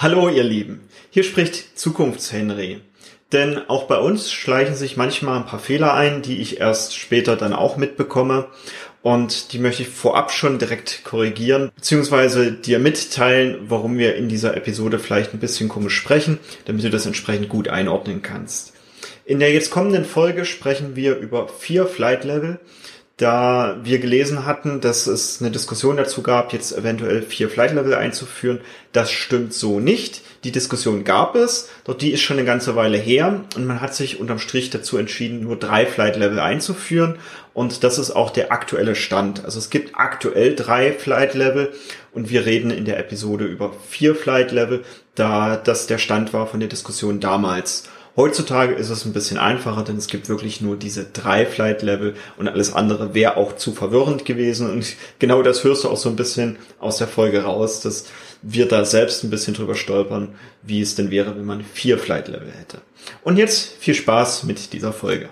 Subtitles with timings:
[0.00, 2.82] Hallo ihr Lieben, hier spricht Zukunftshenry.
[3.32, 7.34] Denn auch bei uns schleichen sich manchmal ein paar Fehler ein, die ich erst später
[7.34, 8.46] dann auch mitbekomme.
[9.02, 14.56] Und die möchte ich vorab schon direkt korrigieren, beziehungsweise dir mitteilen, warum wir in dieser
[14.56, 18.74] Episode vielleicht ein bisschen komisch sprechen, damit du das entsprechend gut einordnen kannst.
[19.24, 22.60] In der jetzt kommenden Folge sprechen wir über vier Flight Level,
[23.18, 27.94] da wir gelesen hatten, dass es eine Diskussion dazu gab, jetzt eventuell vier Flight Level
[27.94, 28.60] einzuführen.
[28.92, 30.22] Das stimmt so nicht.
[30.44, 33.92] Die Diskussion gab es, doch die ist schon eine ganze Weile her und man hat
[33.92, 37.16] sich unterm Strich dazu entschieden, nur drei Flight Level einzuführen
[37.54, 39.44] und das ist auch der aktuelle Stand.
[39.44, 41.72] Also es gibt aktuell drei Flight Level
[42.12, 44.84] und wir reden in der Episode über vier Flight Level,
[45.16, 47.88] da das der Stand war von der Diskussion damals.
[48.18, 52.14] Heutzutage ist es ein bisschen einfacher, denn es gibt wirklich nur diese drei Flight Level
[52.36, 54.68] und alles andere wäre auch zu verwirrend gewesen.
[54.68, 58.06] Und genau das hörst du auch so ein bisschen aus der Folge raus, dass
[58.42, 62.26] wir da selbst ein bisschen drüber stolpern, wie es denn wäre, wenn man vier Flight
[62.26, 62.80] Level hätte.
[63.22, 65.28] Und jetzt viel Spaß mit dieser Folge.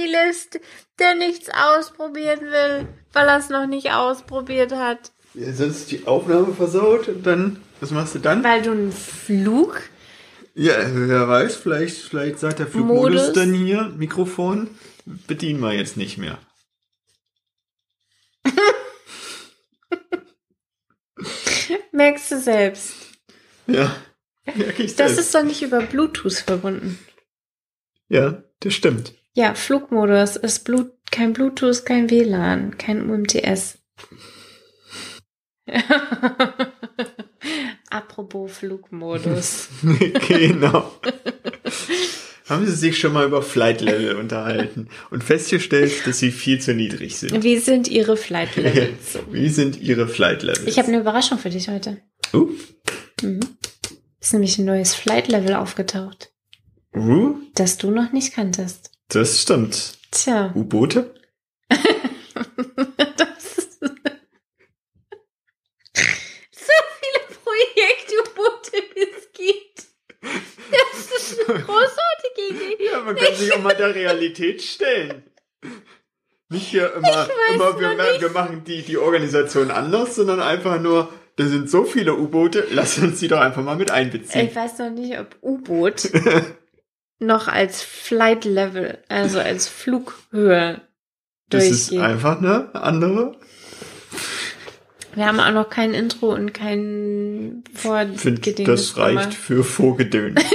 [0.00, 0.60] Ein Agilist,
[0.98, 5.12] der nichts ausprobieren will, weil er es noch nicht ausprobiert hat.
[5.34, 8.42] Ja, sonst die Aufnahme versaut und dann, was machst du dann?
[8.42, 9.80] Weil du einen Flug.
[10.54, 13.32] Ja, wer weiß, vielleicht, vielleicht sagt der Flugmodus Modus.
[13.34, 14.68] dann hier, Mikrofon,
[15.04, 16.38] bedienen wir jetzt nicht mehr.
[21.92, 22.94] Merkst du selbst.
[23.66, 23.94] Ja,
[24.46, 25.18] Das selbst.
[25.18, 26.98] ist doch nicht über Bluetooth verbunden.
[28.08, 29.14] Ja, das stimmt.
[29.34, 33.78] Ja, Flugmodus ist Blut kein Bluetooth, kein WLAN, kein UMTS.
[37.90, 39.68] Apropos Flugmodus.
[40.28, 40.92] genau.
[42.48, 46.74] Haben Sie sich schon mal über Flight Level unterhalten und festgestellt, dass sie viel zu
[46.74, 47.44] niedrig sind?
[47.44, 49.18] Wie sind Ihre Flight Levels?
[49.30, 50.66] Wie sind Ihre Flight Levels?
[50.66, 51.98] Ich habe eine Überraschung für dich heute.
[52.32, 52.48] Uh,
[53.22, 53.40] Mhm.
[54.20, 56.32] Ist nämlich ein neues Flight Level aufgetaucht,
[56.94, 58.89] uh, das du noch nicht kanntest.
[59.10, 59.98] Das stimmt.
[60.10, 60.52] Tja.
[60.54, 61.14] U-Boote?
[61.68, 63.88] das ist so
[67.00, 69.86] viele Projekte-U-Boote, wie es gibt.
[70.70, 72.84] Das ist eine großartige Idee.
[72.92, 75.24] Ja, man kann sich auch mal der Realität stellen.
[76.48, 78.20] Nicht hier immer, immer wir, nicht.
[78.20, 82.98] wir machen die, die Organisation anders, sondern einfach nur, da sind so viele U-Boote, lass
[82.98, 84.48] uns die doch einfach mal mit einbeziehen.
[84.48, 86.10] Ich weiß noch nicht, ob U-Boot
[87.20, 90.80] noch als Flight Level, also als Flughöhe
[91.48, 92.00] das ist durchgeht.
[92.00, 93.38] einfach eine andere.
[95.14, 98.66] Wir haben auch noch kein Intro und kein Ich finde, Vorgeding.
[98.66, 100.40] das reicht für Vorgedöns.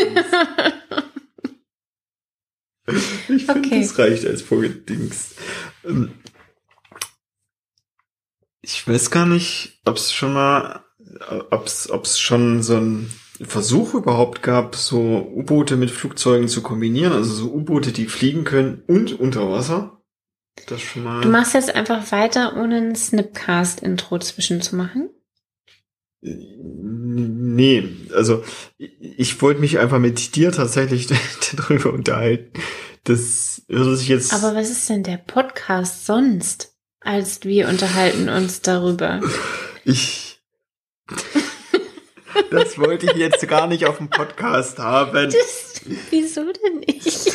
[2.87, 3.81] ich finde, Okay.
[3.81, 5.35] das reicht als Vorgedings.
[5.83, 6.13] Ähm,
[8.61, 10.83] Ich weiß gar nicht, ob es schon mal,
[11.51, 13.11] ob es schon so einen
[13.41, 18.83] Versuch überhaupt gab, so U-Boote mit Flugzeugen zu kombinieren, also so U-Boote, die fliegen können
[18.87, 20.01] und unter Wasser.
[20.67, 21.21] Das schon mal.
[21.21, 25.09] Du machst jetzt einfach weiter, ohne ein Snipcast-Intro zwischen zu machen.
[26.21, 28.43] Nee, also
[28.77, 31.07] ich, ich wollte mich einfach mit dir tatsächlich
[31.55, 32.51] darüber unterhalten.
[33.03, 34.33] Das würde sich jetzt.
[34.33, 39.21] Aber was ist denn der Podcast sonst, als wir unterhalten uns darüber?
[39.83, 40.41] ich.
[42.51, 45.29] Das wollte ich jetzt gar nicht auf dem Podcast haben.
[45.31, 47.33] Das, wieso denn nicht?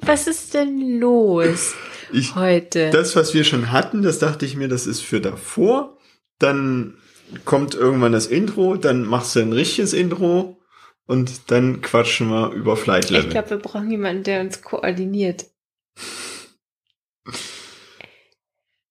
[0.00, 1.74] Was ist denn los
[2.12, 2.90] Ich, heute?
[2.90, 5.98] das, was wir schon hatten, das dachte ich mir, das ist für davor.
[6.38, 6.96] Dann
[7.44, 10.60] kommt irgendwann das Intro, dann machst du ein richtiges Intro
[11.06, 13.30] und dann quatschen wir über Flight ich Level.
[13.30, 15.46] glaube, wir brauchen jemanden, der uns koordiniert.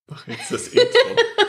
[0.07, 0.85] Mach jetzt das Intro.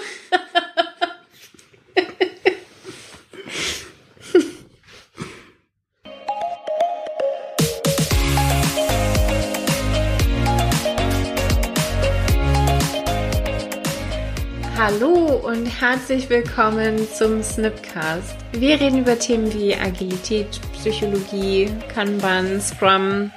[14.79, 18.37] Hallo und herzlich willkommen zum Snipcast.
[18.53, 23.33] Wir reden über Themen wie Agilität, Psychologie, Kanban, Scrum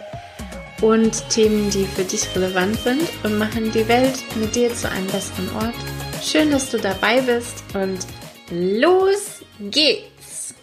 [0.81, 5.07] und Themen, die für dich relevant sind und machen die Welt mit dir zu einem
[5.07, 5.73] besseren Ort.
[6.21, 7.97] Schön, dass du dabei bist und
[8.51, 9.41] los
[9.71, 10.53] geht's!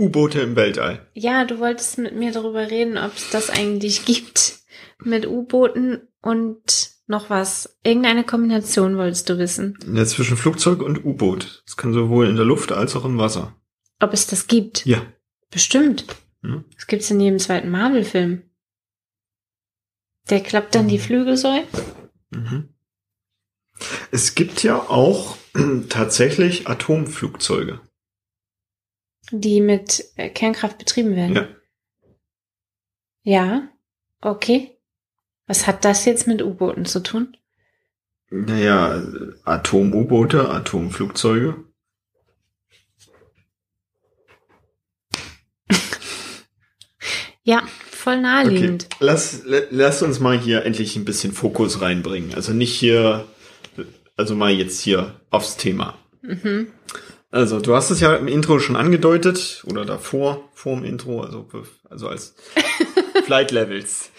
[0.00, 1.06] U-Boote im Weltall.
[1.14, 4.58] Ja, du wolltest mit mir darüber reden, ob es das eigentlich gibt
[4.98, 7.78] mit U-Booten und noch was.
[7.82, 9.78] Irgendeine Kombination wolltest du wissen.
[9.92, 11.62] Ja, zwischen Flugzeug und U-Boot.
[11.66, 13.56] Das kann sowohl in der Luft als auch im Wasser.
[14.00, 14.86] Ob es das gibt?
[14.86, 15.02] Ja.
[15.50, 16.04] Bestimmt.
[16.42, 16.64] Hm?
[16.74, 18.42] Das gibt's in jedem zweiten Marvel-Film.
[20.30, 21.64] Der klappt dann die Flügel so.
[22.30, 22.74] Mhm.
[24.10, 25.36] Es gibt ja auch
[25.88, 27.80] tatsächlich Atomflugzeuge.
[29.30, 31.36] Die mit äh, Kernkraft betrieben werden.
[31.36, 31.48] Ja.
[33.22, 33.68] Ja.
[34.20, 34.77] Okay.
[35.48, 37.36] Was hat das jetzt mit U-Booten zu tun?
[38.30, 39.02] Naja,
[39.44, 41.64] Atom-U-Boote, Atomflugzeuge.
[47.42, 48.84] Ja, voll naheliegend.
[48.84, 48.96] Okay.
[49.00, 52.34] Lass, lass uns mal hier endlich ein bisschen Fokus reinbringen.
[52.34, 53.24] Also nicht hier,
[54.16, 55.96] also mal jetzt hier aufs Thema.
[56.20, 56.66] Mhm.
[57.30, 61.48] Also du hast es ja im Intro schon angedeutet oder davor, vor dem Intro, also,
[61.88, 62.34] also als
[63.24, 64.10] Flight Levels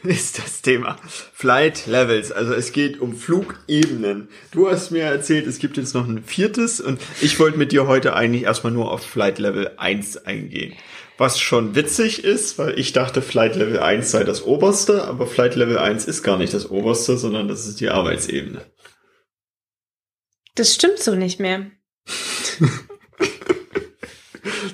[0.04, 0.96] ist das Thema.
[1.34, 4.28] Flight Levels, also es geht um Flugebenen.
[4.50, 7.86] Du hast mir erzählt, es gibt jetzt noch ein viertes und ich wollte mit dir
[7.86, 10.74] heute eigentlich erstmal nur auf Flight Level 1 eingehen.
[11.18, 15.54] Was schon witzig ist, weil ich dachte, Flight Level 1 sei das oberste, aber Flight
[15.54, 18.62] Level 1 ist gar nicht das oberste, sondern das ist die Arbeitsebene.
[20.54, 21.70] Das stimmt so nicht mehr.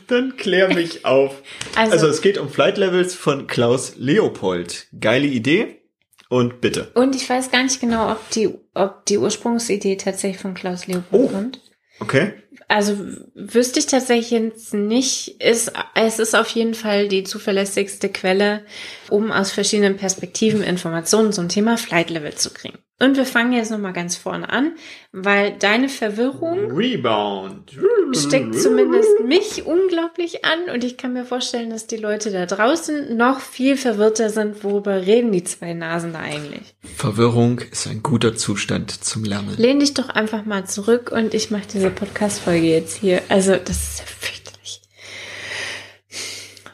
[0.06, 1.42] Dann klär mich auf.
[1.74, 4.86] Also, also, es geht um Flight Levels von Klaus Leopold.
[4.98, 5.82] Geile Idee
[6.28, 6.90] und bitte.
[6.94, 11.22] Und ich weiß gar nicht genau, ob die, ob die Ursprungsidee tatsächlich von Klaus Leopold
[11.22, 11.28] oh.
[11.28, 11.60] kommt.
[12.00, 12.34] Okay.
[12.68, 12.96] Also
[13.34, 15.40] wüsste ich tatsächlich jetzt nicht.
[15.40, 18.64] Ist, es ist auf jeden Fall die zuverlässigste Quelle,
[19.08, 22.78] um aus verschiedenen Perspektiven Informationen zum Thema Flight Level zu kriegen.
[22.98, 24.72] Und wir fangen jetzt nochmal ganz vorne an,
[25.12, 27.76] weil deine Verwirrung Rebound
[28.12, 33.14] steckt zumindest mich unglaublich an und ich kann mir vorstellen, dass die Leute da draußen
[33.14, 36.74] noch viel verwirrter sind, worüber reden die zwei Nasen da eigentlich.
[36.96, 39.54] Verwirrung ist ein guter Zustand zum Lernen.
[39.58, 43.20] Lehn dich doch einfach mal zurück und ich mache diese Podcast-Folge jetzt hier.
[43.28, 44.80] Also, das ist fürchterlich.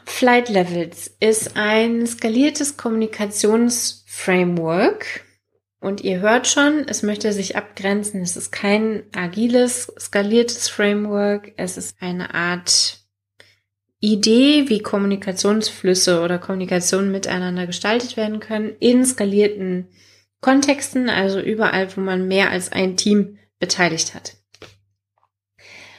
[0.05, 5.25] Flight Levels ist ein skaliertes Kommunikationsframework
[5.83, 8.21] und ihr hört schon, es möchte sich abgrenzen.
[8.21, 11.51] Es ist kein agiles, skaliertes Framework.
[11.57, 12.99] Es ist eine Art
[13.99, 19.89] Idee, wie Kommunikationsflüsse oder Kommunikation miteinander gestaltet werden können in skalierten
[20.39, 24.37] Kontexten, also überall, wo man mehr als ein Team beteiligt hat.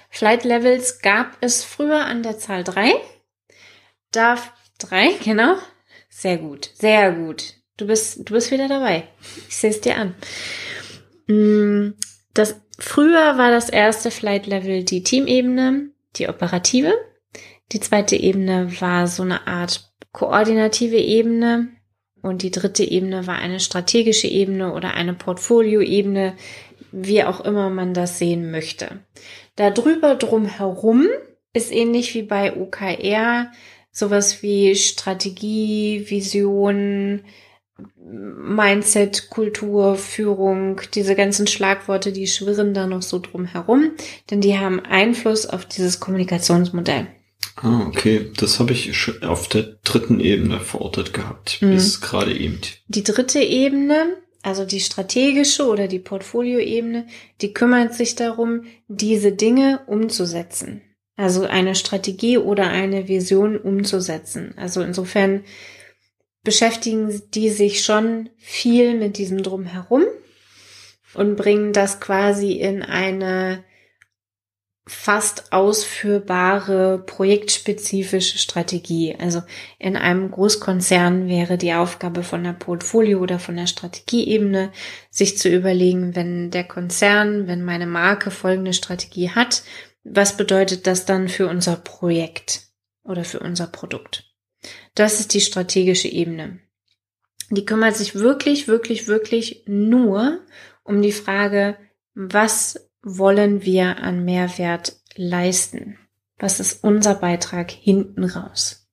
[0.09, 2.93] Flight Levels gab es früher an der Zahl drei.
[4.13, 5.57] Darf drei, genau.
[6.09, 7.55] Sehr gut, sehr gut.
[7.76, 9.09] Du bist, du bist wieder dabei.
[9.49, 10.15] Ich sehe es dir an.
[11.26, 11.94] Mm,
[12.32, 16.93] das, früher war das erste Flight Level die Teamebene, die operative.
[17.73, 21.69] Die zweite Ebene war so eine Art koordinative Ebene.
[22.23, 26.37] Und die dritte Ebene war eine strategische Ebene oder eine Portfolioebene,
[26.91, 29.00] wie auch immer man das sehen möchte.
[29.56, 31.06] Darüber drumherum
[31.53, 33.50] ist ähnlich wie bei OKR
[33.91, 37.25] sowas wie Strategie, Vision,
[37.97, 43.91] Mindset, Kultur, Führung, diese ganzen Schlagworte, die schwirren da noch so drum herum,
[44.31, 47.09] denn die haben Einfluss auf dieses Kommunikationsmodell.
[47.56, 48.31] Ah, okay.
[48.37, 51.73] Das habe ich auf der dritten Ebene verortet gehabt, mhm.
[51.73, 52.61] bis gerade eben.
[52.88, 57.06] Die dritte Ebene, also die strategische oder die Portfolioebene,
[57.41, 60.82] die kümmert sich darum, diese Dinge umzusetzen.
[61.17, 64.55] Also eine Strategie oder eine Vision umzusetzen.
[64.56, 65.44] Also insofern
[66.44, 70.05] beschäftigen die sich schon viel mit diesem Drumherum
[71.14, 73.64] und bringen das quasi in eine
[74.87, 79.16] fast ausführbare projektspezifische Strategie.
[79.19, 79.42] Also
[79.78, 84.73] in einem Großkonzern wäre die Aufgabe von der Portfolio oder von der Strategieebene,
[85.11, 89.62] sich zu überlegen, wenn der Konzern, wenn meine Marke folgende Strategie hat,
[90.02, 92.64] was bedeutet das dann für unser Projekt
[93.04, 94.24] oder für unser Produkt?
[94.94, 96.61] Das ist die strategische Ebene.
[97.50, 100.40] Die kümmert sich wirklich, wirklich, wirklich nur
[100.83, 101.76] um die Frage,
[102.14, 105.99] was wollen wir an Mehrwert leisten?
[106.38, 108.88] Was ist unser Beitrag hinten raus?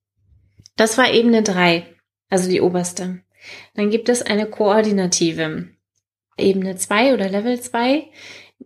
[0.76, 1.96] Das war Ebene drei,
[2.30, 3.22] also die oberste.
[3.76, 5.70] Dann gibt es eine koordinative.
[6.38, 8.10] Ebene zwei oder Level zwei.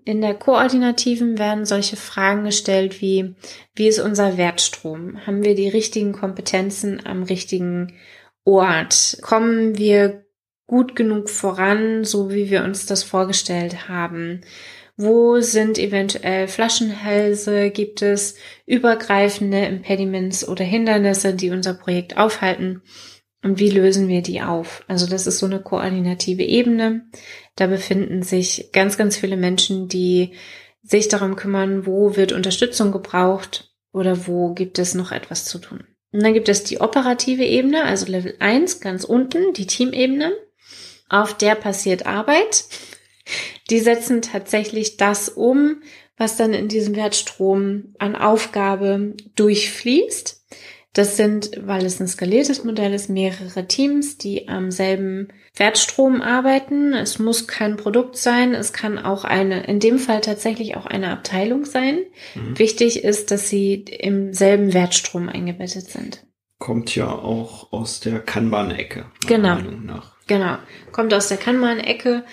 [0.04, 3.36] In der Koordinativen werden solche Fragen gestellt wie,
[3.76, 5.26] wie ist unser Wertstrom?
[5.26, 7.94] Haben wir die richtigen Kompetenzen am richtigen
[8.44, 9.18] Ort?
[9.22, 10.26] Kommen wir
[10.68, 14.42] gut genug voran, so wie wir uns das vorgestellt haben?
[14.98, 17.70] Wo sind eventuell Flaschenhälse?
[17.70, 18.36] Gibt es
[18.66, 22.82] übergreifende Impediments oder Hindernisse, die unser Projekt aufhalten?
[23.44, 24.84] Und wie lösen wir die auf?
[24.88, 27.08] Also das ist so eine koordinative Ebene.
[27.56, 30.34] Da befinden sich ganz, ganz viele Menschen, die
[30.84, 35.84] sich darum kümmern, wo wird Unterstützung gebraucht oder wo gibt es noch etwas zu tun.
[36.12, 40.34] Und dann gibt es die operative Ebene, also Level 1 ganz unten, die Teamebene.
[41.10, 42.66] auf der passiert Arbeit.
[43.70, 45.82] Die setzen tatsächlich das um,
[46.18, 50.35] was dann in diesem Wertstrom an Aufgabe durchfließt.
[50.96, 56.94] Das sind, weil es ein skaliertes Modell ist, mehrere Teams, die am selben Wertstrom arbeiten.
[56.94, 61.10] Es muss kein Produkt sein, es kann auch eine, in dem Fall tatsächlich auch eine
[61.12, 62.00] Abteilung sein.
[62.34, 62.58] Mhm.
[62.58, 66.26] Wichtig ist, dass sie im selben Wertstrom eingebettet sind.
[66.60, 69.06] Kommt ja auch aus der Kanban-Ecke.
[69.28, 69.58] Genau.
[70.28, 70.58] Genau.
[70.94, 72.24] Kommt aus der Kanban-Ecke.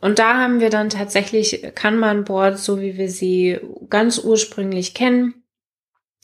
[0.00, 3.58] Und da haben wir dann tatsächlich Kanban-Boards, so wie wir sie
[3.90, 5.41] ganz ursprünglich kennen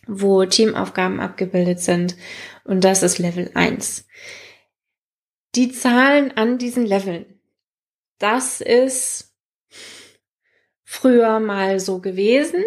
[0.08, 2.16] wo Teamaufgaben abgebildet sind.
[2.64, 4.06] Und das ist Level 1.
[5.54, 7.26] Die Zahlen an diesen Leveln.
[8.18, 9.32] Das ist
[10.84, 12.64] früher mal so gewesen.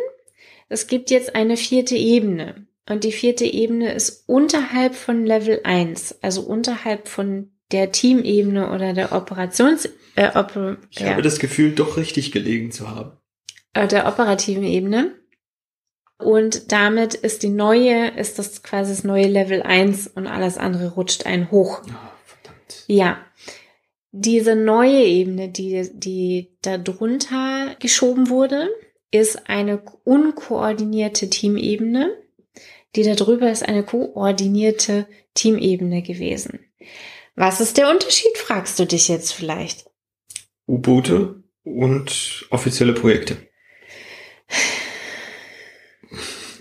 [0.69, 2.67] Es gibt jetzt eine vierte Ebene.
[2.87, 8.93] Und die vierte Ebene ist unterhalb von Level 1, also unterhalb von der Teamebene oder
[8.93, 9.87] der Operations...
[10.15, 13.17] Äh, Oper ich ja, habe das Gefühl, doch richtig gelegen zu haben.
[13.73, 15.15] Äh, der operativen Ebene.
[16.23, 20.93] Und damit ist die neue, ist das quasi das neue Level 1 und alles andere
[20.93, 21.81] rutscht ein hoch.
[21.83, 22.83] Oh, verdammt.
[22.87, 23.17] Ja.
[24.13, 28.69] Diese neue Ebene, die, die da drunter geschoben wurde,
[29.11, 32.17] ist eine unkoordinierte Teamebene.
[32.95, 36.59] Die da drüber ist eine koordinierte Teamebene gewesen.
[37.35, 39.85] Was ist der Unterschied, fragst du dich jetzt vielleicht?
[40.67, 43.37] U-Boote und offizielle Projekte.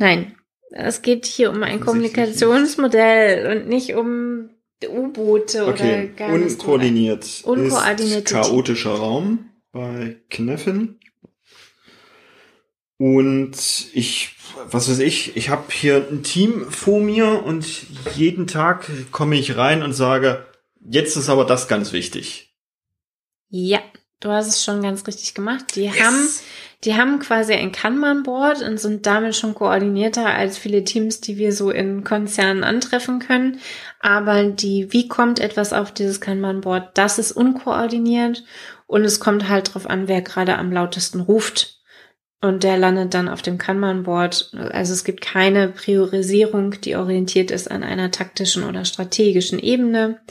[0.00, 0.34] Nein,
[0.70, 4.48] es geht hier um ein Kommunikationsmodell und nicht um
[4.82, 5.82] U-Boote okay.
[5.82, 7.42] oder gar Unkoordiniert.
[7.44, 8.24] Unkoordiniert.
[8.24, 10.98] chaotischer Raum bei Kneffen.
[12.96, 14.36] Und ich,
[14.70, 17.66] was weiß ich, ich habe hier ein Team vor mir und
[18.16, 20.46] jeden Tag komme ich rein und sage,
[20.80, 22.56] jetzt ist aber das ganz wichtig.
[23.50, 23.82] Ja,
[24.20, 25.74] du hast es schon ganz richtig gemacht.
[25.74, 26.00] Die yes.
[26.00, 26.28] haben
[26.84, 31.52] die haben quasi ein Kanban-Board und sind damit schon koordinierter als viele Teams, die wir
[31.52, 33.60] so in Konzernen antreffen können.
[34.00, 38.44] Aber die, wie kommt etwas auf dieses Kanban-Board, das ist unkoordiniert
[38.86, 41.76] und es kommt halt drauf an, wer gerade am lautesten ruft.
[42.42, 44.52] Und der landet dann auf dem Kanban-Board.
[44.72, 50.22] Also es gibt keine Priorisierung, die orientiert ist an einer taktischen oder strategischen Ebene.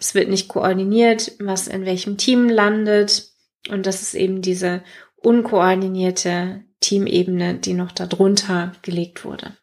[0.00, 3.31] Es wird nicht koordiniert, was in welchem Team landet.
[3.68, 4.82] Und das ist eben diese
[5.16, 9.56] unkoordinierte Teamebene, die noch darunter gelegt wurde.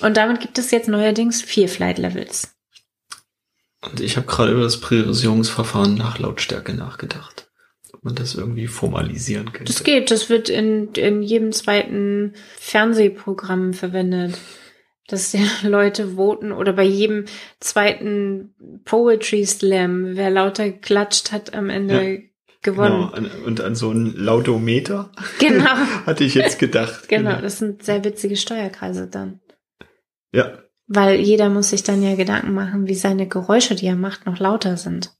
[0.00, 2.54] Und damit gibt es jetzt neuerdings vier Flight Levels.
[3.82, 7.50] Und ich habe gerade über das Priorisierungsverfahren nach Lautstärke nachgedacht.
[7.92, 9.72] Ob man das irgendwie formalisieren könnte.
[9.72, 14.38] Das geht, das wird in, in jedem zweiten Fernsehprogramm verwendet.
[15.08, 17.24] Dass ja Leute voten oder bei jedem
[17.58, 18.54] zweiten
[18.84, 22.31] Poetry Slam, wer lauter geklatscht hat am Ende, ja
[22.62, 23.10] gewonnen.
[23.14, 25.10] Genau, und an so ein Lautometer.
[25.38, 25.64] Genau.
[26.06, 27.08] Hatte ich jetzt gedacht.
[27.08, 29.40] genau, genau, das sind sehr witzige Steuerkreise dann.
[30.32, 30.58] Ja.
[30.86, 34.38] Weil jeder muss sich dann ja Gedanken machen, wie seine Geräusche, die er macht, noch
[34.38, 35.12] lauter sind.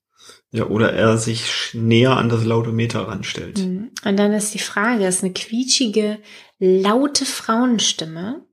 [0.50, 3.58] Ja, oder er sich näher an das Lautometer ranstellt.
[3.58, 3.90] Mhm.
[4.04, 6.18] Und dann ist die Frage, ist eine quietschige,
[6.58, 8.44] laute Frauenstimme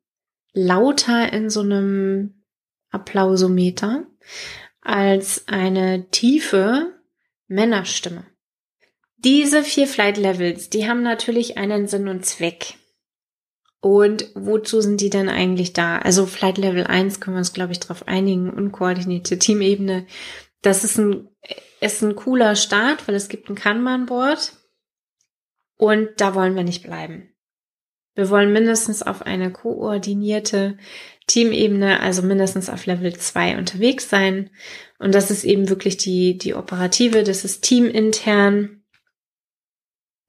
[0.54, 2.44] lauter in so einem
[2.90, 4.06] Applausometer
[4.82, 6.94] als eine tiefe
[7.48, 8.26] Männerstimme?
[9.24, 12.76] Diese vier Flight Levels, die haben natürlich einen Sinn und Zweck.
[13.82, 15.98] Und wozu sind die denn eigentlich da?
[15.98, 20.06] Also Flight Level 1 können wir uns, glaube ich, darauf einigen, unkoordinierte Teamebene.
[20.62, 21.28] Das ist ein,
[21.82, 24.54] ist ein cooler Start, weil es gibt ein Kanban-Board.
[25.78, 27.34] Und da wollen wir nicht bleiben.
[28.16, 30.78] Wir wollen mindestens auf eine koordinierte
[31.28, 34.50] Teamebene, also mindestens auf Level 2 unterwegs sein.
[34.98, 38.79] Und das ist eben wirklich die, die operative, das ist teamintern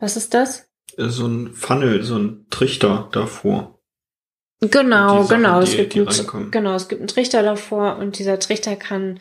[0.00, 0.68] was ist das?
[0.96, 3.78] Äh, so ein Funnel, so ein Trichter davor.
[4.60, 5.60] Genau, Sachen, genau.
[5.60, 9.18] es gibt ein, genau, es gibt einen Trichter davor und dieser Trichter kann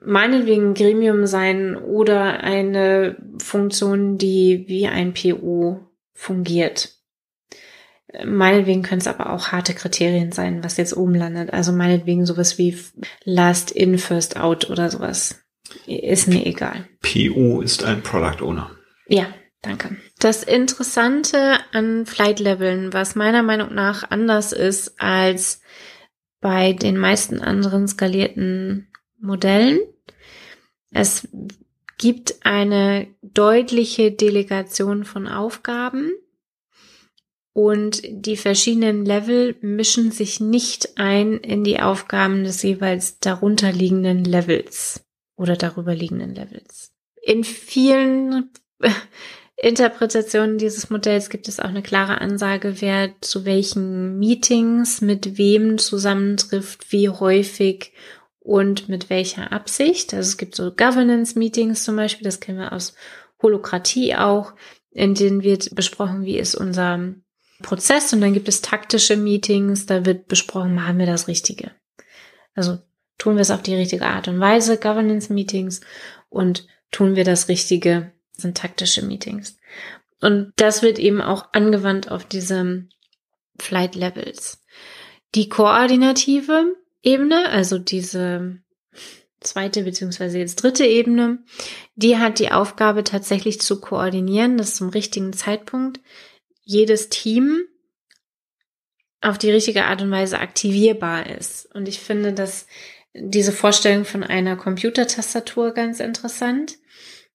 [0.00, 5.80] meinetwegen ein Gremium sein oder eine Funktion, die wie ein PO
[6.12, 6.94] fungiert.
[8.24, 11.52] Meinetwegen können es aber auch harte Kriterien sein, was jetzt oben landet.
[11.52, 12.78] Also meinetwegen sowas wie
[13.24, 15.44] Last in, First out oder sowas.
[15.86, 16.88] Ist mir egal.
[17.02, 18.70] PO ist ein Product Owner.
[19.08, 19.26] Ja,
[19.62, 19.96] Danke.
[20.20, 25.60] Das Interessante an Flight-Leveln, was meiner Meinung nach anders ist als
[26.40, 28.88] bei den meisten anderen skalierten
[29.20, 29.80] Modellen,
[30.90, 31.28] es
[31.98, 36.12] gibt eine deutliche Delegation von Aufgaben
[37.52, 45.04] und die verschiedenen Level mischen sich nicht ein in die Aufgaben des jeweils darunterliegenden Levels
[45.36, 46.92] oder darüber liegenden Levels.
[47.20, 48.50] In vielen
[49.60, 55.78] Interpretationen dieses Modells gibt es auch eine klare Ansage, wer zu welchen Meetings mit wem
[55.78, 57.92] zusammentrifft, wie häufig
[58.38, 60.14] und mit welcher Absicht.
[60.14, 62.94] Also es gibt so Governance-Meetings zum Beispiel, das kennen wir aus
[63.42, 64.54] Holokratie auch,
[64.92, 67.14] in denen wird besprochen, wie ist unser
[67.62, 71.72] Prozess und dann gibt es taktische Meetings, da wird besprochen, machen wir das Richtige.
[72.54, 72.78] Also
[73.18, 75.80] tun wir es auf die richtige Art und Weise, Governance-Meetings
[76.28, 79.58] und tun wir das Richtige sind taktische Meetings.
[80.20, 82.86] Und das wird eben auch angewandt auf diese
[83.58, 84.64] Flight Levels.
[85.34, 88.58] Die koordinative Ebene, also diese
[89.40, 91.44] zweite beziehungsweise jetzt dritte Ebene,
[91.94, 96.00] die hat die Aufgabe tatsächlich zu koordinieren, dass zum richtigen Zeitpunkt
[96.62, 97.62] jedes Team
[99.20, 101.72] auf die richtige Art und Weise aktivierbar ist.
[101.74, 102.66] Und ich finde, dass
[103.14, 106.77] diese Vorstellung von einer Computertastatur ganz interessant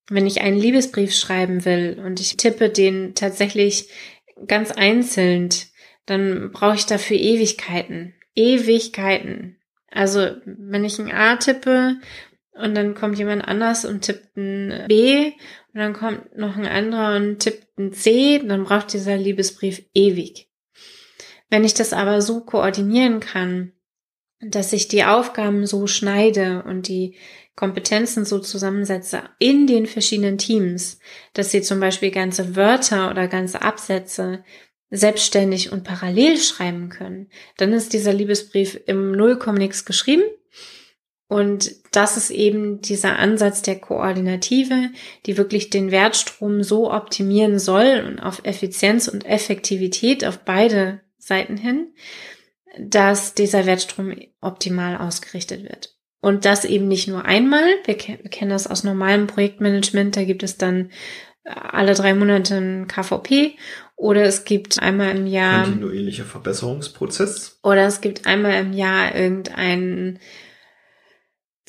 [0.10, 3.90] wenn ich einen Liebesbrief schreiben will und ich tippe den tatsächlich
[4.48, 5.50] ganz einzeln,
[6.06, 8.14] dann brauche ich dafür Ewigkeiten.
[8.36, 9.58] Ewigkeiten.
[9.90, 11.98] Also, wenn ich ein A tippe
[12.54, 15.32] und dann kommt jemand anders und tippt ein B
[15.74, 20.50] und dann kommt noch ein anderer und tippt ein C, dann braucht dieser Liebesbrief ewig.
[21.50, 23.74] Wenn ich das aber so koordinieren kann,
[24.42, 27.16] dass ich die Aufgaben so schneide und die
[27.56, 31.00] Kompetenzen so zusammensetze in den verschiedenen Teams,
[31.34, 34.44] dass sie zum Beispiel ganze Wörter oder ganze Absätze
[34.90, 40.24] selbstständig und parallel schreiben können, dann ist dieser Liebesbrief im Nullkomnix geschrieben.
[41.28, 44.92] Und das ist eben dieser Ansatz der Koordinative,
[45.26, 51.58] die wirklich den Wertstrom so optimieren soll und auf Effizienz und Effektivität auf beide Seiten
[51.58, 51.88] hin,
[52.78, 55.93] dass dieser Wertstrom optimal ausgerichtet wird.
[56.24, 57.66] Und das eben nicht nur einmal.
[57.84, 60.16] Wir, wir kennen das aus normalem Projektmanagement.
[60.16, 60.90] Da gibt es dann
[61.44, 63.58] äh, alle drei Monate ein KVP
[63.98, 70.20] oder es gibt einmal im Jahr kontinuierlicher Verbesserungsprozess oder es gibt einmal im Jahr irgendeinen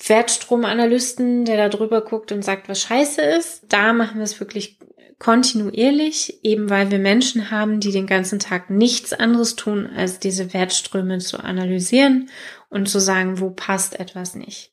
[0.07, 3.65] Wertstromanalysten, der da drüber guckt und sagt, was scheiße ist.
[3.69, 4.79] Da machen wir es wirklich
[5.19, 10.53] kontinuierlich, eben weil wir Menschen haben, die den ganzen Tag nichts anderes tun, als diese
[10.53, 12.31] Wertströme zu analysieren
[12.69, 14.73] und zu sagen, wo passt etwas nicht.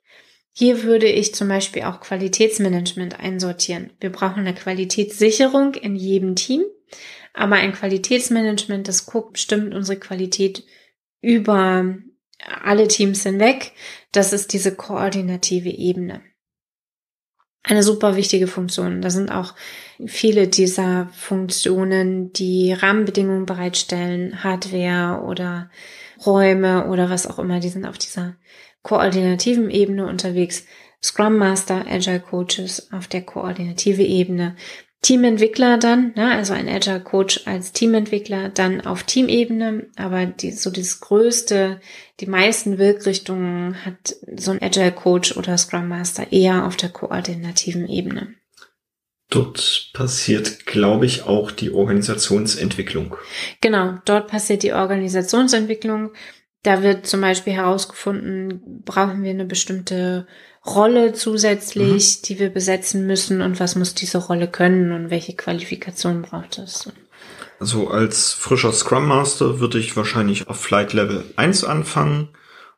[0.54, 3.92] Hier würde ich zum Beispiel auch Qualitätsmanagement einsortieren.
[4.02, 6.64] Wir brauchen eine Qualitätssicherung in jedem Team,
[7.34, 10.66] aber ein Qualitätsmanagement, das guckt, bestimmt unsere Qualität
[11.22, 11.96] über
[12.64, 13.72] alle Teams hinweg.
[14.12, 16.22] Das ist diese koordinative Ebene
[17.63, 19.02] eine super wichtige Funktion.
[19.02, 19.54] Da sind auch
[20.06, 25.69] viele dieser Funktionen, die Rahmenbedingungen bereitstellen, Hardware oder
[26.26, 28.36] Räume oder was auch immer, die sind auf dieser
[28.84, 30.65] koordinativen Ebene unterwegs.
[31.04, 34.56] Scrum Master, Agile Coaches auf der koordinative Ebene.
[35.02, 40.70] Teamentwickler dann, ne, also ein Agile Coach als Teamentwickler, dann auf Teamebene, aber die, so
[40.70, 41.82] das größte,
[42.20, 47.90] die meisten Wirkrichtungen hat so ein Agile Coach oder Scrum Master eher auf der koordinativen
[47.90, 48.36] Ebene.
[49.32, 53.16] Dort passiert, glaube ich, auch die Organisationsentwicklung.
[53.62, 56.12] Genau, dort passiert die Organisationsentwicklung.
[56.63, 60.28] Da wird zum Beispiel herausgefunden, brauchen wir eine bestimmte
[60.65, 62.26] Rolle zusätzlich, mhm.
[62.26, 66.91] die wir besetzen müssen und was muss diese Rolle können und welche Qualifikation braucht es.
[67.60, 72.30] Also als frischer Scrum Master würde ich wahrscheinlich auf Flight Level 1 anfangen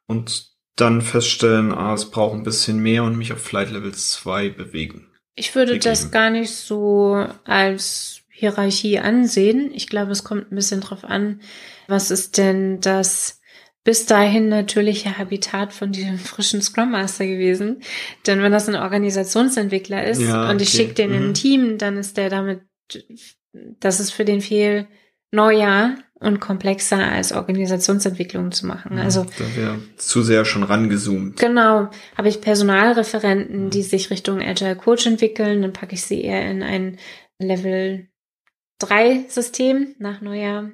[0.08, 4.50] und dann feststellen, ah, es braucht ein bisschen mehr und mich auf Flight Level 2
[4.50, 5.08] bewegen.
[5.36, 5.92] Ich würde begeben.
[5.92, 9.72] das gar nicht so als Hierarchie ansehen.
[9.74, 11.42] Ich glaube, es kommt ein bisschen drauf an,
[11.88, 13.40] was ist denn das
[13.84, 17.82] bis dahin natürliche Habitat von diesem frischen Scrum Master gewesen.
[18.26, 20.78] Denn wenn das ein Organisationsentwickler ist ja, und ich okay.
[20.78, 21.16] schicke den mhm.
[21.16, 21.34] in ein mhm.
[21.34, 22.62] Team, dann ist der damit,
[23.54, 24.88] das ist für den viel
[25.32, 28.98] neuer und komplexer als Organisationsentwicklung zu machen.
[28.98, 31.38] Also da wäre zu sehr schon rangezoomt.
[31.38, 36.50] Genau, habe ich Personalreferenten, die sich Richtung Agile Coach entwickeln, dann packe ich sie eher
[36.50, 36.98] in ein
[37.40, 38.08] Level
[38.80, 40.72] 3 System nach neuer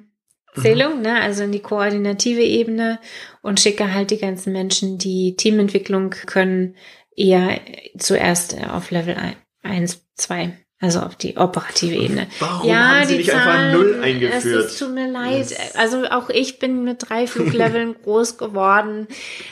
[0.56, 1.02] Zählung, mhm.
[1.02, 2.98] ne, also in die koordinative Ebene
[3.42, 6.76] und schicke halt die ganzen Menschen, die Teamentwicklung können,
[7.16, 7.60] eher
[7.98, 9.16] zuerst auf Level
[9.62, 10.56] 1, 2.
[10.82, 12.26] Also auf die operative Ebene.
[12.38, 14.64] Warum ja, haben Sie die nicht Zahlen, einfach null eingeführt?
[14.64, 15.50] Es tut mir leid.
[15.50, 15.74] Yes.
[15.74, 19.06] Also auch ich bin mit drei Flugleveln groß geworden.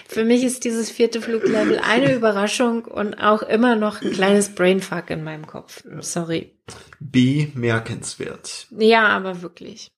[0.09, 5.11] Für mich ist dieses vierte Fluglevel eine Überraschung und auch immer noch ein kleines Brainfuck
[5.11, 5.85] in meinem Kopf.
[6.01, 6.55] Sorry.
[6.99, 8.67] Bemerkenswert.
[8.71, 9.91] Ja, aber wirklich.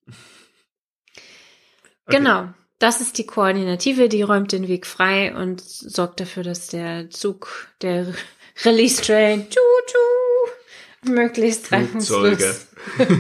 [2.11, 2.19] Okay.
[2.19, 2.49] Genau.
[2.79, 7.69] Das ist die Koordinative, die räumt den Weg frei und sorgt dafür, dass der Zug,
[7.83, 8.07] der
[8.65, 12.69] Release Train, tschu, tschu, möglichst reibungslos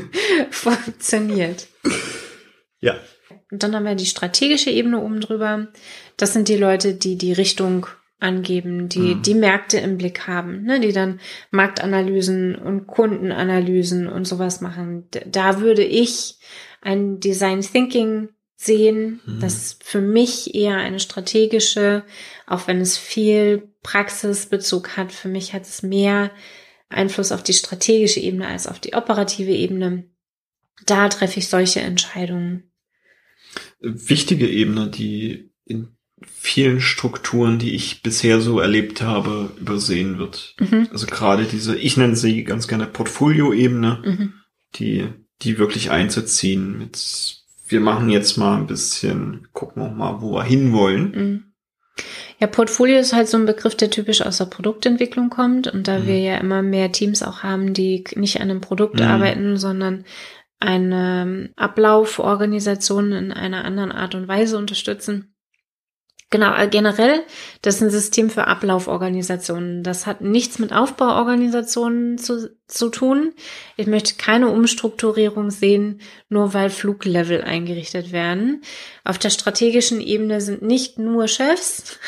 [0.50, 1.66] funktioniert.
[2.80, 2.96] Ja.
[3.50, 5.68] Und dann haben wir die strategische Ebene oben drüber.
[6.16, 7.86] Das sind die Leute, die die Richtung
[8.18, 9.22] angeben, die mhm.
[9.22, 15.08] die Märkte im Blick haben, ne, die dann Marktanalysen und Kundenanalysen und sowas machen.
[15.26, 16.38] Da würde ich
[16.80, 18.30] ein Design Thinking
[18.62, 19.40] sehen, mhm.
[19.40, 22.04] das für mich eher eine strategische,
[22.46, 26.30] auch wenn es viel Praxisbezug hat, für mich hat es mehr
[26.90, 30.10] Einfluss auf die strategische Ebene als auf die operative Ebene.
[30.84, 32.70] Da treffe ich solche Entscheidungen.
[33.80, 35.96] Wichtige Ebene, die in
[36.26, 40.54] vielen Strukturen, die ich bisher so erlebt habe, übersehen wird.
[40.60, 40.88] Mhm.
[40.92, 44.34] Also gerade diese, ich nenne sie ganz gerne Portfolio-Ebene, mhm.
[44.74, 45.08] die,
[45.40, 47.39] die wirklich einzuziehen mit,
[47.70, 51.10] wir machen jetzt mal ein bisschen, gucken wir mal, wo wir hinwollen.
[51.10, 51.44] Mhm.
[52.38, 55.68] Ja, Portfolio ist halt so ein Begriff, der typisch aus der Produktentwicklung kommt.
[55.68, 56.06] Und da mhm.
[56.06, 59.06] wir ja immer mehr Teams auch haben, die nicht an einem Produkt mhm.
[59.06, 60.04] arbeiten, sondern
[60.58, 65.29] eine Ablauforganisation in einer anderen Art und Weise unterstützen,
[66.32, 67.24] Genau, äh, generell,
[67.60, 69.82] das ist ein System für Ablauforganisationen.
[69.82, 73.34] Das hat nichts mit Aufbauorganisationen zu, zu tun.
[73.76, 78.62] Ich möchte keine Umstrukturierung sehen, nur weil Fluglevel eingerichtet werden.
[79.02, 81.98] Auf der strategischen Ebene sind nicht nur Chefs.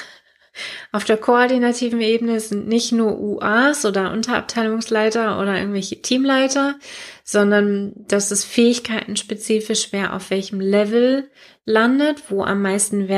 [0.93, 6.79] Auf der koordinativen Ebene sind nicht nur UAs oder Unterabteilungsleiter oder irgendwelche Teamleiter,
[7.25, 11.31] sondern das ist fähigkeitenspezifisch, wer auf welchem Level
[11.65, 13.09] landet, wo am meisten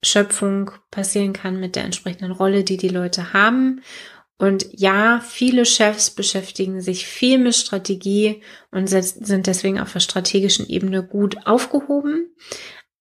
[0.00, 3.82] Wertschöpfung passieren kann mit der entsprechenden Rolle, die die Leute haben.
[4.38, 10.66] Und ja, viele Chefs beschäftigen sich viel mit Strategie und sind deswegen auf der strategischen
[10.66, 12.34] Ebene gut aufgehoben.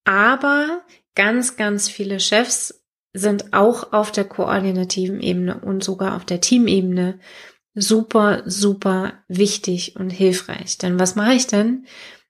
[0.03, 0.81] Aber
[1.15, 2.83] ganz, ganz viele Chefs
[3.13, 7.19] sind auch auf der koordinativen Ebene und sogar auf der Teamebene
[7.73, 10.77] super, super wichtig und hilfreich.
[10.77, 11.85] Denn was mache ich denn,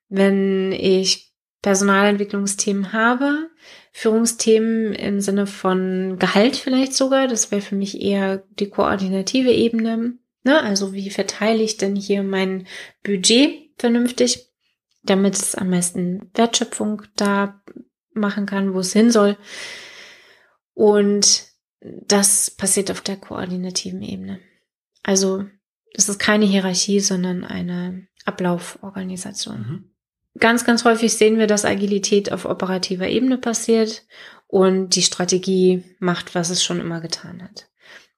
[0.08, 3.50] wenn ich Personalentwicklungsthemen habe,
[4.00, 10.14] Führungsthemen im Sinne von Gehalt vielleicht sogar, das wäre für mich eher die koordinative Ebene.
[10.42, 10.62] Ne?
[10.62, 12.66] Also wie verteile ich denn hier mein
[13.02, 14.48] Budget vernünftig,
[15.02, 17.62] damit es am meisten Wertschöpfung da
[18.14, 19.36] machen kann, wo es hin soll.
[20.72, 21.44] Und
[21.82, 24.40] das passiert auf der koordinativen Ebene.
[25.02, 25.44] Also
[25.92, 29.58] es ist keine Hierarchie, sondern eine Ablauforganisation.
[29.58, 29.89] Mhm.
[30.38, 34.04] Ganz, ganz häufig sehen wir, dass Agilität auf operativer Ebene passiert
[34.46, 37.68] und die Strategie macht, was es schon immer getan hat.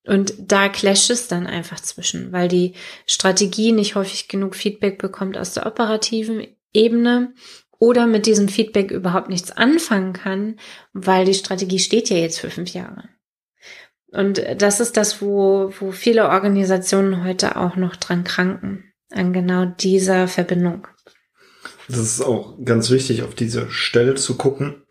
[0.04, 2.74] Und da clasht es dann einfach zwischen, weil die
[3.06, 7.34] Strategie nicht häufig genug Feedback bekommt aus der operativen Ebene
[7.78, 10.56] oder mit diesem Feedback überhaupt nichts anfangen kann,
[10.92, 13.08] weil die Strategie steht ja jetzt für fünf Jahre.
[14.12, 19.64] Und das ist das, wo, wo viele Organisationen heute auch noch dran kranken, an genau
[19.64, 20.86] dieser Verbindung.
[21.88, 24.82] Das ist auch ganz wichtig, auf diese Stelle zu gucken,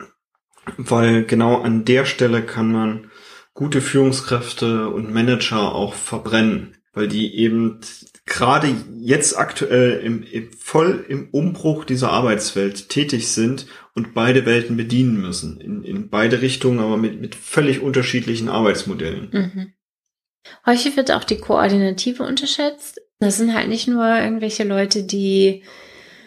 [0.77, 3.11] weil genau an der Stelle kann man
[3.53, 7.79] gute Führungskräfte und Manager auch verbrennen, weil die eben
[8.25, 14.77] gerade jetzt aktuell im, im, voll im Umbruch dieser Arbeitswelt tätig sind und beide Welten
[14.77, 15.59] bedienen müssen.
[15.59, 19.29] In, in beide Richtungen, aber mit, mit völlig unterschiedlichen Arbeitsmodellen.
[19.31, 19.73] Mhm.
[20.65, 23.01] Häufig wird auch die Koordinative unterschätzt.
[23.19, 25.63] Das sind halt nicht nur irgendwelche Leute, die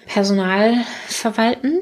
[0.06, 1.80] Personal verwalten,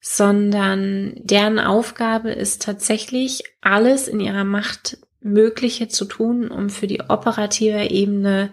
[0.00, 7.00] sondern deren Aufgabe ist tatsächlich alles in ihrer Macht Mögliche zu tun, um für die
[7.08, 8.52] operative Ebene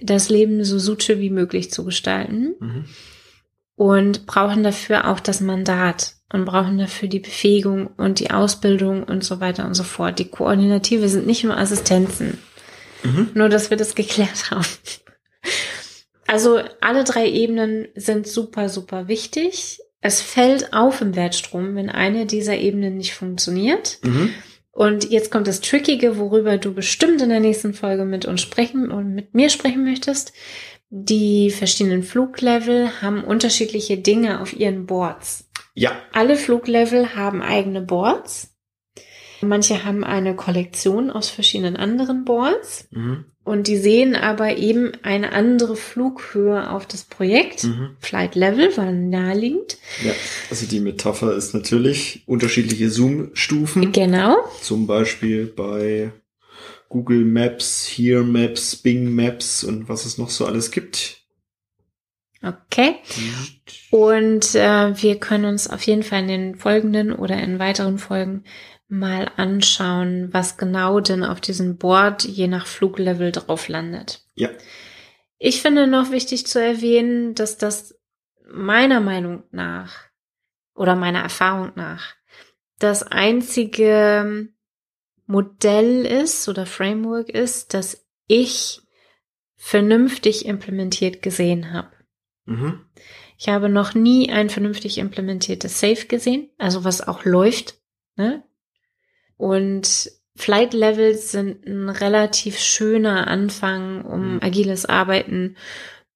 [0.00, 2.54] das Leben so suche wie möglich zu gestalten.
[2.58, 2.84] Mhm.
[3.76, 9.24] Und brauchen dafür auch das Mandat und brauchen dafür die Befähigung und die Ausbildung und
[9.24, 10.18] so weiter und so fort.
[10.18, 12.38] Die Koordinative sind nicht nur Assistenzen.
[13.02, 13.30] Mhm.
[13.34, 14.64] Nur, dass wir das geklärt haben.
[16.32, 19.80] Also alle drei Ebenen sind super, super wichtig.
[20.00, 23.98] Es fällt auf im Wertstrom, wenn eine dieser Ebenen nicht funktioniert.
[24.02, 24.30] Mhm.
[24.70, 28.90] Und jetzt kommt das Trickige, worüber du bestimmt in der nächsten Folge mit uns sprechen
[28.90, 30.32] und mit mir sprechen möchtest.
[30.88, 35.50] Die verschiedenen Fluglevel haben unterschiedliche Dinge auf ihren Boards.
[35.74, 35.92] Ja.
[36.14, 38.56] Alle Fluglevel haben eigene Boards.
[39.42, 42.88] Manche haben eine Kollektion aus verschiedenen anderen Boards.
[42.90, 43.26] Mhm.
[43.44, 47.64] Und die sehen aber eben eine andere Flughöhe auf das Projekt.
[47.64, 47.96] Mhm.
[47.98, 49.78] Flight Level war naheliegend.
[50.04, 50.12] Ja,
[50.48, 53.90] also die Metapher ist natürlich unterschiedliche Zoom-Stufen.
[53.90, 54.36] Genau.
[54.60, 56.12] Zum Beispiel bei
[56.88, 61.22] Google Maps, Here Maps, Bing Maps und was es noch so alles gibt.
[62.44, 62.96] Okay.
[63.90, 68.44] Und äh, wir können uns auf jeden Fall in den folgenden oder in weiteren Folgen
[68.92, 74.22] mal anschauen, was genau denn auf diesem Board je nach Fluglevel drauf landet.
[74.34, 74.50] Ja.
[75.38, 77.98] Ich finde noch wichtig zu erwähnen, dass das
[78.46, 79.94] meiner Meinung nach
[80.74, 82.14] oder meiner Erfahrung nach
[82.78, 84.48] das einzige
[85.24, 88.82] Modell ist oder Framework ist, das ich
[89.56, 91.92] vernünftig implementiert gesehen habe.
[92.44, 92.84] Mhm.
[93.38, 97.80] Ich habe noch nie ein vernünftig implementiertes Safe gesehen, also was auch läuft.
[98.16, 98.44] Ne?
[99.42, 104.40] Und Flight Levels sind ein relativ schöner Anfang, um mhm.
[104.40, 105.56] agiles Arbeiten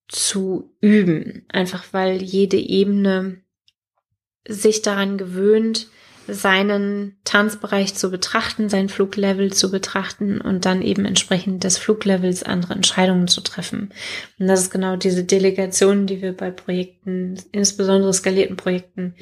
[0.06, 1.44] zu üben.
[1.48, 3.42] Einfach weil jede Ebene
[4.46, 5.88] sich daran gewöhnt,
[6.28, 12.74] seinen Tanzbereich zu betrachten, sein Fluglevel zu betrachten und dann eben entsprechend des Fluglevels andere
[12.74, 13.92] Entscheidungen zu treffen.
[14.38, 19.14] Und das ist genau diese Delegation, die wir bei Projekten, insbesondere skalierten Projekten,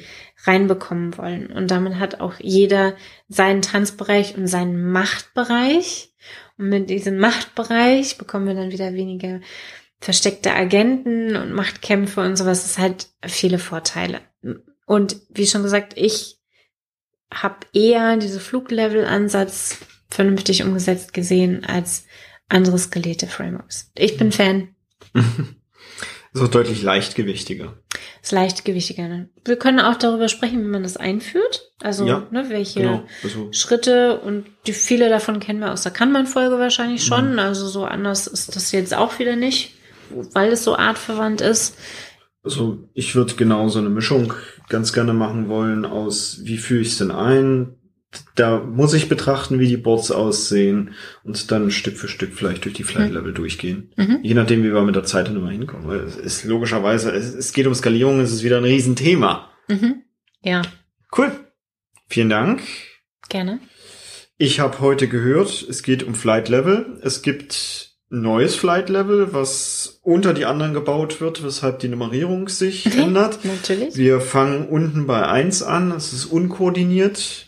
[0.45, 1.47] reinbekommen wollen.
[1.47, 2.95] Und damit hat auch jeder
[3.27, 6.13] seinen Tanzbereich und seinen Machtbereich.
[6.57, 9.41] Und mit diesem Machtbereich bekommen wir dann wieder weniger
[9.99, 12.63] versteckte Agenten und Machtkämpfe und sowas.
[12.63, 14.21] Das halt viele Vorteile.
[14.85, 16.34] Und wie schon gesagt, ich
[17.33, 22.05] habe eher diese Fluglevel-Ansatz vernünftig umgesetzt gesehen als
[22.49, 23.91] andere skalierte Frameworks.
[23.95, 24.75] Ich bin Fan.
[26.33, 27.77] so deutlich leichtgewichtiger.
[28.21, 29.07] Ist leichtgewichtiger.
[29.07, 29.29] Ne?
[29.43, 31.71] Wir können auch darüber sprechen, wie man das einführt.
[31.81, 33.03] Also, ja, ne, welche genau.
[33.23, 33.51] also.
[33.51, 37.33] Schritte und die viele davon kennen wir aus der Kanban-Folge wahrscheinlich schon.
[37.33, 37.39] Mhm.
[37.39, 39.75] Also so anders ist das jetzt auch wieder nicht,
[40.09, 41.77] weil es so artverwandt ist.
[42.45, 44.31] Also ich würde genau so eine Mischung
[44.69, 47.75] ganz gerne machen wollen aus, wie führe ich es denn ein?
[48.35, 50.91] Da muss ich betrachten, wie die Boards aussehen
[51.23, 53.35] und dann Stück für Stück vielleicht durch die Flight Level mhm.
[53.35, 53.91] durchgehen.
[53.97, 54.19] Mhm.
[54.21, 55.87] Je nachdem, wie wir mit der Zeit dann immer hinkommen.
[55.87, 59.49] Weil es ist logischerweise, es, es geht um Skalierung, es ist wieder ein Riesenthema.
[59.67, 60.03] Mhm.
[60.41, 60.61] Ja.
[61.17, 61.31] Cool.
[62.07, 62.61] Vielen Dank.
[63.27, 63.59] Gerne.
[64.37, 66.99] Ich habe heute gehört, es geht um Flight Level.
[67.01, 72.85] Es gibt neues Flight Level, was unter die anderen gebaut wird, weshalb die Nummerierung sich
[72.85, 73.39] mhm, ändert.
[73.43, 73.97] Natürlich.
[73.97, 77.47] Wir fangen unten bei eins an, es ist unkoordiniert.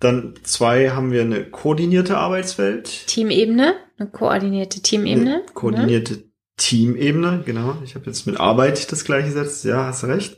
[0.00, 3.06] Dann zwei haben wir eine koordinierte Arbeitswelt.
[3.06, 5.34] Teamebene, eine koordinierte Teamebene.
[5.34, 6.22] Eine koordinierte ne?
[6.56, 7.78] Teamebene, genau.
[7.84, 9.64] Ich habe jetzt mit Arbeit das gleiche gesetzt.
[9.64, 10.36] Ja, hast recht.